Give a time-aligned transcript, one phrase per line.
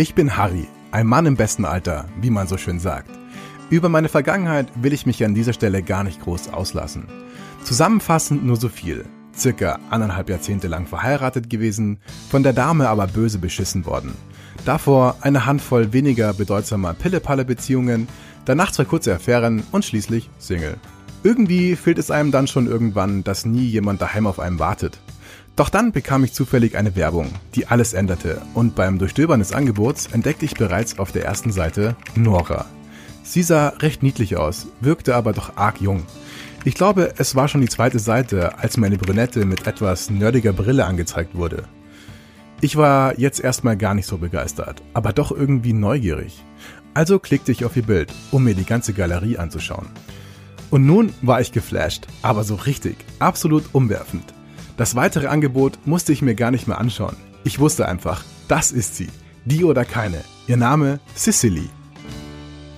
[0.00, 3.10] Ich bin Harry, ein Mann im besten Alter, wie man so schön sagt.
[3.68, 7.08] Über meine Vergangenheit will ich mich an dieser Stelle gar nicht groß auslassen.
[7.64, 9.06] Zusammenfassend nur so viel.
[9.36, 11.98] Circa anderthalb Jahrzehnte lang verheiratet gewesen,
[12.30, 14.14] von der Dame aber böse beschissen worden.
[14.64, 18.06] Davor eine Handvoll weniger bedeutsamer Pille-Palle-Beziehungen,
[18.44, 20.76] danach zwei kurze Affären und schließlich Single.
[21.24, 25.00] Irgendwie fehlt es einem dann schon irgendwann, dass nie jemand daheim auf einem wartet.
[25.58, 30.06] Doch dann bekam ich zufällig eine Werbung, die alles änderte und beim Durchstöbern des Angebots
[30.12, 32.66] entdeckte ich bereits auf der ersten Seite Nora.
[33.24, 36.04] Sie sah recht niedlich aus, wirkte aber doch arg jung.
[36.64, 40.86] Ich glaube, es war schon die zweite Seite, als meine Brünette mit etwas nerdiger Brille
[40.86, 41.64] angezeigt wurde.
[42.60, 46.40] Ich war jetzt erstmal gar nicht so begeistert, aber doch irgendwie neugierig.
[46.94, 49.88] Also klickte ich auf ihr Bild, um mir die ganze Galerie anzuschauen.
[50.70, 54.37] Und nun war ich geflasht, aber so richtig, absolut umwerfend.
[54.78, 57.16] Das weitere Angebot musste ich mir gar nicht mehr anschauen.
[57.42, 59.08] Ich wusste einfach, das ist sie.
[59.44, 60.22] Die oder keine.
[60.46, 61.68] Ihr Name Sicily.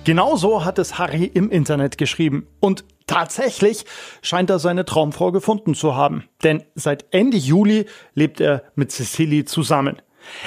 [0.03, 2.47] Genauso hat es Harry im Internet geschrieben.
[2.59, 3.85] Und tatsächlich
[4.23, 6.23] scheint er seine Traumfrau gefunden zu haben.
[6.43, 7.85] Denn seit Ende Juli
[8.15, 10.01] lebt er mit Cecily zusammen.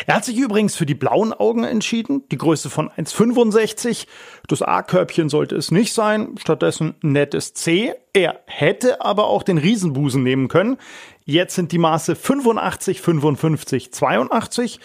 [0.07, 4.07] Er hat sich übrigens für die blauen Augen entschieden, die Größe von 1,65.
[4.49, 7.95] Das A-Körbchen sollte es nicht sein, stattdessen nettes C.
[8.13, 10.77] Er hätte aber auch den Riesenbusen nehmen können.
[11.27, 14.79] Jetzt sind die Maße 85, 55, 82.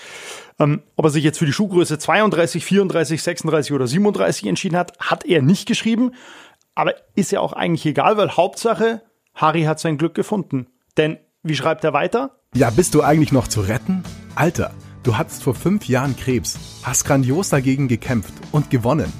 [0.57, 4.97] Ähm, ob er sich jetzt für die Schuhgröße 32, 34, 36 oder 37 entschieden hat,
[4.99, 6.11] hat er nicht geschrieben.
[6.75, 9.01] Aber ist ja auch eigentlich egal, weil Hauptsache,
[9.35, 10.67] Harry hat sein Glück gefunden.
[10.95, 12.37] Denn, wie schreibt er weiter?
[12.55, 14.03] Ja, bist du eigentlich noch zu retten?
[14.35, 14.71] Alter,
[15.03, 19.11] du hattest vor fünf Jahren Krebs, hast grandios dagegen gekämpft und gewonnen.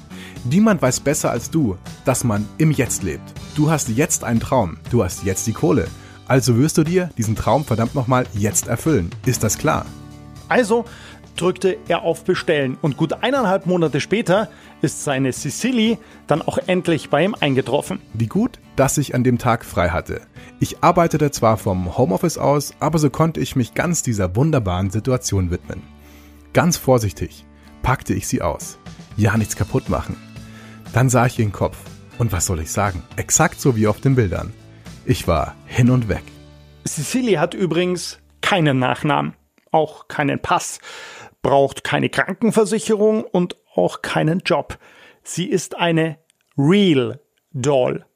[0.44, 3.34] Niemand weiß besser als du, dass man im Jetzt lebt.
[3.56, 5.86] Du hast jetzt einen Traum, du hast jetzt die Kohle.
[6.30, 9.10] Also wirst du dir diesen Traum verdammt nochmal jetzt erfüllen.
[9.26, 9.84] Ist das klar?
[10.48, 10.84] Also
[11.34, 14.48] drückte er auf Bestellen und gut eineinhalb Monate später
[14.80, 17.98] ist seine Sicily dann auch endlich bei ihm eingetroffen.
[18.14, 20.20] Wie gut, dass ich an dem Tag frei hatte.
[20.60, 25.50] Ich arbeitete zwar vom Homeoffice aus, aber so konnte ich mich ganz dieser wunderbaren Situation
[25.50, 25.82] widmen.
[26.52, 27.44] Ganz vorsichtig
[27.82, 28.78] packte ich sie aus.
[29.16, 30.14] Ja, nichts kaputt machen.
[30.92, 31.76] Dann sah ich ihren Kopf.
[32.18, 33.02] Und was soll ich sagen?
[33.16, 34.52] Exakt so wie auf den Bildern.
[35.10, 36.22] Ich war hin und weg.
[36.84, 39.34] Sicily hat übrigens keinen Nachnamen,
[39.72, 40.78] auch keinen Pass,
[41.42, 44.78] braucht keine Krankenversicherung und auch keinen Job.
[45.24, 46.18] Sie ist eine
[46.56, 47.18] Real
[47.50, 48.06] Doll,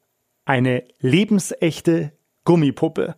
[0.45, 2.13] eine lebensechte
[2.45, 3.17] Gummipuppe.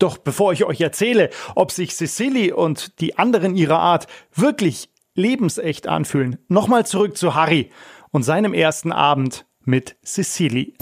[0.00, 5.86] Doch bevor ich euch erzähle, ob sich Cecily und die anderen ihrer Art wirklich lebensecht
[5.86, 7.70] anfühlen, nochmal zurück zu Harry
[8.10, 10.74] und seinem ersten Abend mit Cecily.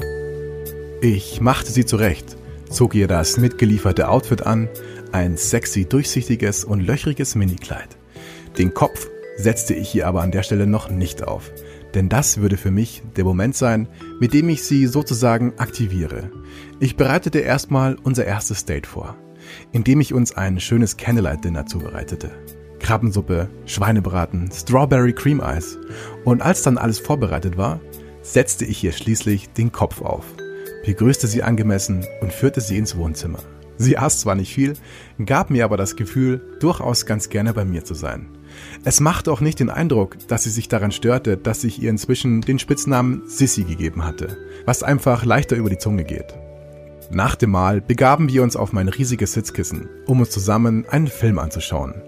[1.03, 2.37] Ich machte sie zurecht,
[2.69, 4.69] zog ihr das mitgelieferte Outfit an,
[5.13, 7.97] ein sexy durchsichtiges und löchriges Minikleid.
[8.59, 11.53] Den Kopf setzte ich ihr aber an der Stelle noch nicht auf,
[11.95, 13.89] denn das würde für mich der Moment sein,
[14.21, 16.31] mit dem ich sie sozusagen aktiviere.
[16.81, 19.17] Ich bereitete erstmal unser erstes Date vor,
[19.73, 22.31] indem ich uns ein schönes Candlelight Dinner zubereitete.
[22.79, 25.79] Krabbensuppe, Schweinebraten, Strawberry Cream Eis.
[26.27, 27.81] Und als dann alles vorbereitet war,
[28.21, 30.25] setzte ich ihr schließlich den Kopf auf,
[30.85, 33.41] begrüßte sie angemessen und führte sie ins Wohnzimmer.
[33.77, 34.75] Sie aß zwar nicht viel,
[35.25, 38.29] gab mir aber das Gefühl, durchaus ganz gerne bei mir zu sein.
[38.85, 42.43] Es machte auch nicht den Eindruck, dass sie sich daran störte, dass ich ihr inzwischen
[42.43, 44.37] den Spitznamen Sissy gegeben hatte,
[44.67, 46.35] was einfach leichter über die Zunge geht.
[47.11, 51.39] Nach dem Mahl begaben wir uns auf mein riesiges Sitzkissen, um uns zusammen einen Film
[51.39, 52.03] anzuschauen.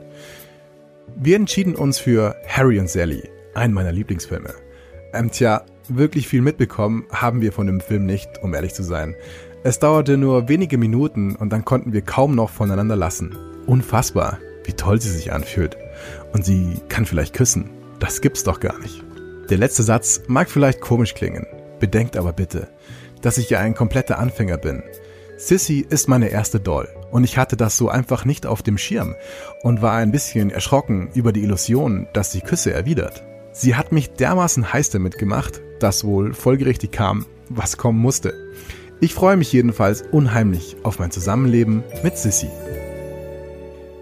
[1.17, 4.55] Wir entschieden uns für Harry und Sally, einen meiner Lieblingsfilme.
[5.13, 9.15] Ähm, tja, wirklich viel mitbekommen haben wir von dem Film nicht, um ehrlich zu sein.
[9.65, 13.37] Es dauerte nur wenige Minuten und dann konnten wir kaum noch voneinander lassen.
[13.67, 15.77] Unfassbar, wie toll sie sich anfühlt.
[16.33, 17.71] Und sie kann vielleicht küssen.
[18.01, 19.05] Das gibt's doch gar nicht.
[19.51, 21.47] Der letzte Satz mag vielleicht komisch klingen.
[21.79, 22.69] Bedenkt aber bitte,
[23.21, 24.83] dass ich ja ein kompletter Anfänger bin.
[25.37, 29.15] Sissy ist meine erste Doll und ich hatte das so einfach nicht auf dem Schirm
[29.63, 33.25] und war ein bisschen erschrocken über die Illusion, dass sie Küsse erwidert.
[33.53, 38.35] Sie hat mich dermaßen heiß damit gemacht, dass wohl folgerichtig kam, was kommen musste.
[39.01, 42.49] Ich freue mich jedenfalls unheimlich auf mein Zusammenleben mit Sissy.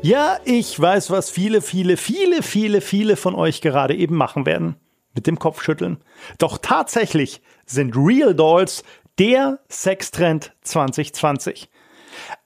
[0.02, 4.76] Ja, ich weiß, was viele, viele, viele, viele, viele von euch gerade eben machen werden.
[5.14, 5.98] Mit dem Kopfschütteln.
[6.38, 8.84] Doch tatsächlich sind Real Dolls
[9.18, 11.68] der Sextrend 2020.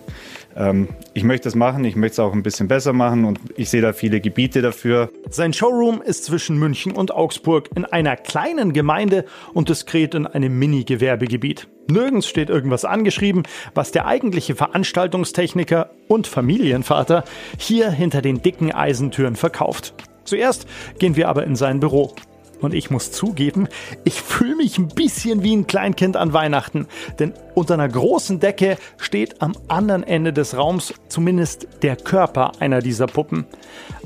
[0.56, 3.68] ähm, ich möchte es machen, ich möchte es auch ein bisschen besser machen und ich
[3.68, 5.10] sehe da viele Gebiete dafür.
[5.28, 10.58] Sein Showroom ist zwischen München und Augsburg in einer kleinen Gemeinde und diskret in einem
[10.58, 11.68] Mini-Gewerbegebiet.
[11.90, 13.42] Nirgends steht irgendwas angeschrieben,
[13.74, 17.24] was der eigentliche Veranstaltungstechniker und Familienvater
[17.58, 19.94] hier hinter den dicken Eisentüren verkauft.
[20.24, 20.66] Zuerst
[20.98, 22.14] gehen wir aber in sein Büro.
[22.60, 23.68] Und ich muss zugeben,
[24.04, 26.86] ich fühle mich ein bisschen wie ein Kleinkind an Weihnachten.
[27.18, 32.80] Denn unter einer großen Decke steht am anderen Ende des Raums zumindest der Körper einer
[32.80, 33.46] dieser Puppen.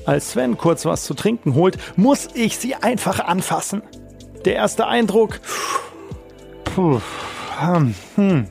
[0.07, 3.83] Als Sven kurz was zu trinken holt, muss ich sie einfach anfassen.
[4.45, 5.41] Der erste Eindruck.
[6.65, 7.01] Puh,
[8.17, 8.47] hm,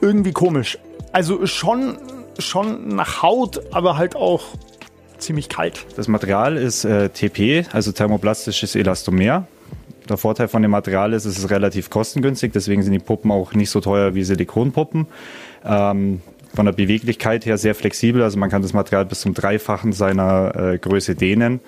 [0.00, 0.78] irgendwie komisch.
[1.12, 1.98] Also schon,
[2.38, 4.44] schon nach Haut, aber halt auch
[5.18, 5.86] ziemlich kalt.
[5.96, 9.46] Das Material ist äh, TP, also thermoplastisches Elastomer.
[10.08, 13.54] Der Vorteil von dem Material ist, es ist relativ kostengünstig, deswegen sind die Puppen auch
[13.54, 15.06] nicht so teuer wie Silikonpuppen.
[15.64, 16.20] Ähm,
[16.54, 20.54] von der Beweglichkeit her sehr flexibel, also man kann das Material bis zum Dreifachen seiner
[20.54, 21.60] äh, Größe dehnen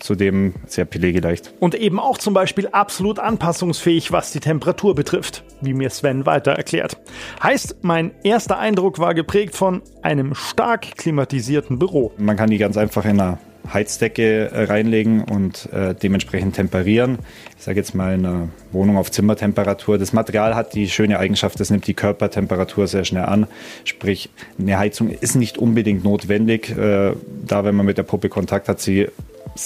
[0.00, 1.52] zudem sehr pflegeleicht.
[1.60, 6.52] Und eben auch zum Beispiel absolut anpassungsfähig, was die Temperatur betrifft, wie mir Sven weiter
[6.52, 6.98] erklärt.
[7.42, 12.12] Heißt, mein erster Eindruck war geprägt von einem stark klimatisierten Büro.
[12.18, 13.38] Man kann die ganz einfach in einer
[13.72, 17.18] Heizdecke äh, reinlegen und äh, dementsprechend temperieren.
[17.56, 19.98] Ich sage jetzt mal in einer Wohnung auf Zimmertemperatur.
[19.98, 23.46] Das Material hat die schöne Eigenschaft, es nimmt die Körpertemperatur sehr schnell an.
[23.84, 26.70] Sprich, eine Heizung ist nicht unbedingt notwendig.
[26.70, 27.12] Äh,
[27.46, 29.08] da, wenn man mit der Puppe Kontakt hat, sie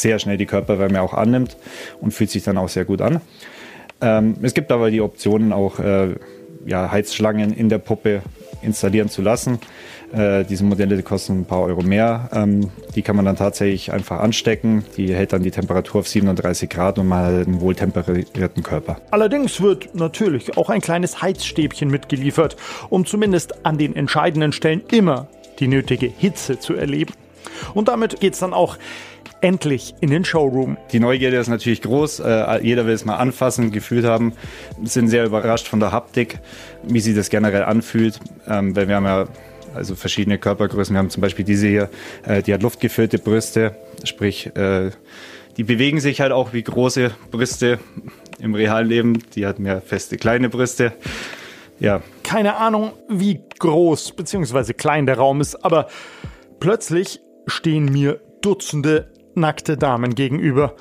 [0.00, 1.56] sehr schnell die Körperwärme auch annimmt
[2.00, 3.20] und fühlt sich dann auch sehr gut an.
[4.00, 6.14] Ähm, es gibt aber die Optionen auch äh,
[6.66, 8.22] ja, Heizschlangen in der Puppe
[8.62, 9.58] installieren zu lassen.
[10.12, 12.30] Äh, diese Modelle die kosten ein paar Euro mehr.
[12.32, 14.84] Ähm, die kann man dann tatsächlich einfach anstecken.
[14.96, 19.00] Die hält dann die Temperatur auf 37 Grad und man hat einen wohltemperierten Körper.
[19.10, 22.56] Allerdings wird natürlich auch ein kleines Heizstäbchen mitgeliefert,
[22.90, 27.14] um zumindest an den entscheidenden Stellen immer die nötige Hitze zu erleben.
[27.74, 28.76] Und damit geht es dann auch
[29.44, 30.78] endlich in den Showroom.
[30.90, 32.20] Die Neugierde ist natürlich groß.
[32.20, 34.32] Äh, jeder will es mal anfassen, gefühlt haben.
[34.82, 36.38] Sind sehr überrascht von der Haptik,
[36.82, 38.18] wie sich das generell anfühlt.
[38.48, 39.26] Ähm, weil wir haben ja
[39.74, 40.94] also verschiedene Körpergrößen.
[40.94, 41.90] Wir haben zum Beispiel diese hier,
[42.26, 44.92] äh, die hat luftgefüllte Brüste, sprich, äh,
[45.58, 47.78] die bewegen sich halt auch wie große Brüste
[48.38, 49.18] im realen Leben.
[49.34, 50.94] Die hat mehr feste kleine Brüste.
[51.78, 52.00] Ja.
[52.22, 54.72] Keine Ahnung, wie groß bzw.
[54.72, 55.88] klein der Raum ist, aber
[56.60, 60.74] plötzlich stehen mir Dutzende nackte Damen gegenüber.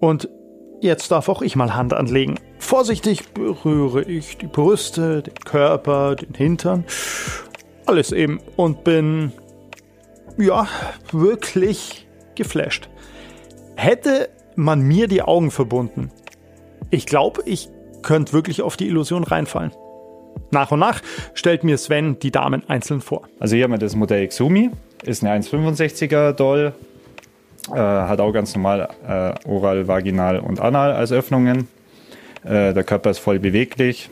[0.00, 0.28] Und
[0.80, 2.38] jetzt darf auch ich mal Hand anlegen.
[2.58, 6.84] Vorsichtig berühre ich die Brüste, den Körper, den Hintern
[7.90, 9.32] alles eben und bin,
[10.38, 10.68] ja,
[11.10, 12.88] wirklich geflasht.
[13.74, 16.10] Hätte man mir die Augen verbunden,
[16.90, 17.68] ich glaube, ich
[18.02, 19.72] könnte wirklich auf die Illusion reinfallen.
[20.52, 21.02] Nach und nach
[21.34, 23.28] stellt mir Sven die Damen einzeln vor.
[23.38, 24.70] Also hier haben wir das Modell Xumi,
[25.04, 26.72] ist eine 1,65er Doll,
[27.68, 31.68] äh, hat auch ganz normal äh, Oral, Vaginal und Anal als Öffnungen.
[32.44, 34.10] Äh, der Körper ist voll beweglich,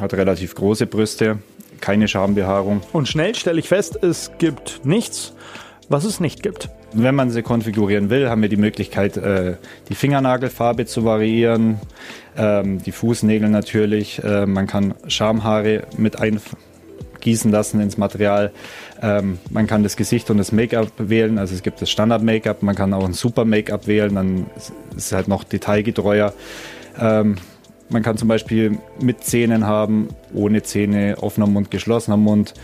[0.00, 1.38] hat relativ große Brüste,
[1.80, 2.80] keine Schambehaarung.
[2.92, 5.34] Und schnell stelle ich fest, es gibt nichts,
[5.88, 6.70] was es nicht gibt.
[6.92, 9.56] Wenn man sie konfigurieren will, haben wir die Möglichkeit, äh,
[9.90, 11.78] die Fingernagelfarbe zu variieren,
[12.36, 14.22] ähm, die Fußnägel natürlich.
[14.24, 16.18] Äh, man kann Schamhaare mit
[17.18, 18.52] eingießen lassen ins Material.
[19.02, 21.38] Ähm, man kann das Gesicht und das Make-up wählen.
[21.38, 25.28] Also es gibt das Standard-Make-up, man kann auch ein Super-Make-up wählen, dann ist es halt
[25.28, 26.32] noch detailgetreuer.
[26.98, 27.36] Ähm,
[27.90, 32.54] man kann zum Beispiel mit Zähnen haben, ohne Zähne, offener Mund, geschlossener Mund,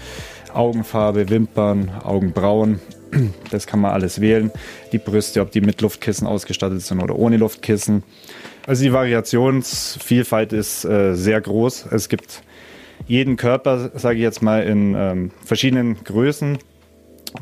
[0.52, 2.80] Augenfarbe, Wimpern, Augenbrauen.
[3.52, 4.50] Das kann man alles wählen.
[4.90, 8.02] Die Brüste, ob die mit Luftkissen ausgestattet sind oder ohne Luftkissen.
[8.66, 11.86] Also die Variationsvielfalt ist äh, sehr groß.
[11.92, 12.42] Es gibt
[13.06, 16.58] jeden Körper, sage ich jetzt mal, in ähm, verschiedenen Größen,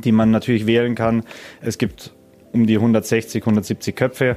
[0.04, 1.24] die man natürlich wählen kann.
[1.60, 2.12] Es gibt
[2.52, 4.36] um die 160, 170 Köpfe,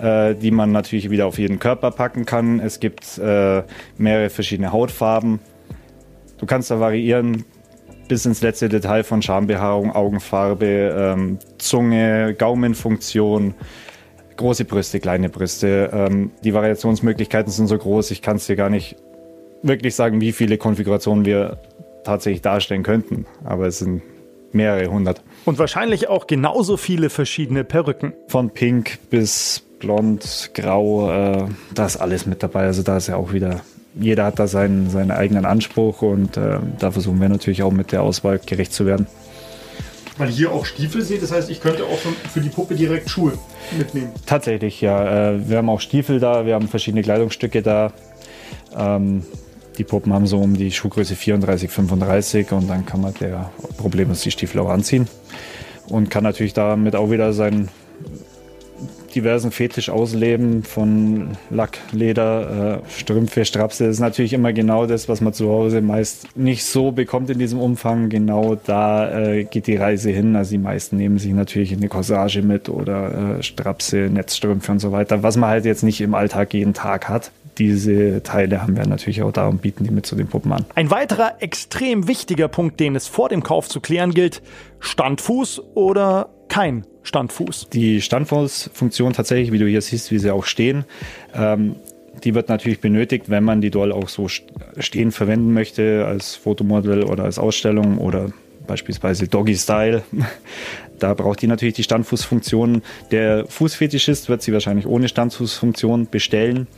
[0.00, 2.60] äh, die man natürlich wieder auf jeden Körper packen kann.
[2.60, 3.62] Es gibt äh,
[3.96, 5.40] mehrere verschiedene Hautfarben.
[6.38, 7.44] Du kannst da variieren
[8.08, 10.66] bis ins letzte Detail von Schambehaarung, Augenfarbe,
[11.16, 13.54] ähm, Zunge, Gaumenfunktion,
[14.36, 15.90] große Brüste, kleine Brüste.
[15.92, 18.96] Ähm, die Variationsmöglichkeiten sind so groß, ich kann es dir gar nicht
[19.64, 21.58] wirklich sagen, wie viele Konfigurationen wir
[22.04, 23.26] tatsächlich darstellen könnten.
[23.44, 24.02] Aber es sind
[24.52, 25.22] mehrere hundert.
[25.44, 28.12] Und wahrscheinlich auch genauso viele verschiedene Perücken.
[28.28, 32.66] Von pink bis blond, grau, äh, da ist alles mit dabei.
[32.66, 33.62] Also da ist ja auch wieder,
[33.98, 37.90] jeder hat da seinen, seinen eigenen Anspruch und äh, da versuchen wir natürlich auch mit
[37.90, 39.06] der Auswahl gerecht zu werden.
[40.16, 41.98] Weil hier auch Stiefel seht, das heißt, ich könnte auch
[42.32, 43.32] für die Puppe direkt Schuhe
[43.76, 44.12] mitnehmen.
[44.26, 45.32] Tatsächlich, ja.
[45.32, 47.92] Äh, wir haben auch Stiefel da, wir haben verschiedene Kleidungsstücke da.
[48.76, 49.24] Ähm,
[49.78, 54.22] die Puppen haben so um die Schuhgröße 34, 35 und dann kann man der problemlos
[54.22, 55.08] die Stiefel auch anziehen
[55.88, 57.68] und kann natürlich damit auch wieder seinen
[59.14, 63.84] diversen Fetisch ausleben von Lack, Leder, äh, Strümpfe, Strapse.
[63.84, 67.38] Das ist natürlich immer genau das, was man zu Hause meist nicht so bekommt in
[67.38, 68.08] diesem Umfang.
[68.08, 70.34] Genau da äh, geht die Reise hin.
[70.36, 74.90] Also die meisten nehmen sich natürlich eine Corsage mit oder äh, Strapse, Netzstrümpfe und so
[74.90, 78.86] weiter, was man halt jetzt nicht im Alltag jeden Tag hat diese Teile haben wir
[78.86, 80.64] natürlich auch da und bieten die mit zu den Puppen an.
[80.74, 84.42] Ein weiterer extrem wichtiger Punkt, den es vor dem Kauf zu klären gilt,
[84.80, 87.68] Standfuß oder kein Standfuß.
[87.72, 90.84] Die Standfußfunktion tatsächlich, wie du hier siehst, wie sie auch stehen,
[91.34, 91.76] ähm,
[92.22, 97.02] die wird natürlich benötigt, wenn man die Doll auch so stehen verwenden möchte als Fotomodell
[97.02, 98.30] oder als Ausstellung oder
[98.66, 100.02] beispielsweise Doggy Style.
[101.00, 102.80] Da braucht die natürlich die Standfußfunktion.
[103.10, 106.68] Der Fußfetischist wird sie wahrscheinlich ohne Standfußfunktion bestellen.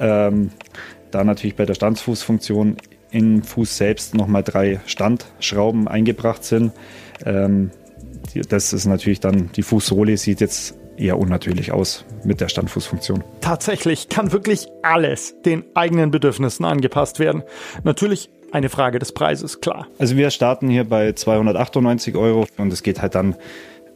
[0.00, 0.50] Ähm,
[1.12, 2.76] da natürlich bei der Standfußfunktion
[3.12, 6.72] im Fuß selbst nochmal drei Standschrauben eingebracht sind.
[7.24, 7.70] Ähm,
[8.48, 13.24] das ist natürlich dann, die Fußsohle sieht jetzt eher unnatürlich aus mit der Standfußfunktion.
[13.40, 17.42] Tatsächlich kann wirklich alles den eigenen Bedürfnissen angepasst werden.
[17.84, 19.86] Natürlich eine Frage des Preises, klar.
[19.98, 23.36] Also wir starten hier bei 298 Euro und es geht halt dann,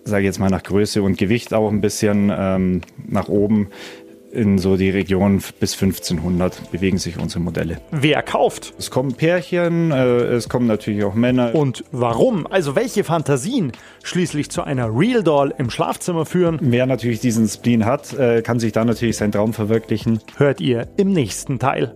[0.04, 3.68] sage ich jetzt mal, nach Größe und Gewicht auch ein bisschen ähm, nach oben
[4.36, 7.78] in so die Region bis 1500 bewegen sich unsere Modelle.
[7.90, 8.74] Wer kauft?
[8.78, 11.54] Es kommen Pärchen, äh, es kommen natürlich auch Männer.
[11.54, 12.46] Und warum?
[12.46, 13.72] Also welche Fantasien
[14.02, 16.58] schließlich zu einer Real Doll im Schlafzimmer führen?
[16.60, 20.20] Wer natürlich diesen Spleen hat, äh, kann sich da natürlich seinen Traum verwirklichen.
[20.36, 21.94] Hört ihr im nächsten Teil.